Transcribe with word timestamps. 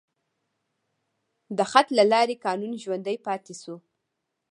د 1.57 1.59
خط 1.71 1.87
له 1.97 2.03
لارې 2.11 2.41
قانون 2.45 2.71
ژوندی 2.83 3.17
پاتې 3.27 3.53
شو. 3.61 3.75